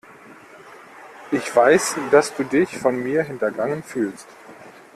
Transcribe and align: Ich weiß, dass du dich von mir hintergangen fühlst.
Ich 1.31 1.55
weiß, 1.55 1.97
dass 2.09 2.35
du 2.35 2.43
dich 2.43 2.75
von 2.75 3.03
mir 3.03 3.21
hintergangen 3.21 3.83
fühlst. 3.83 4.27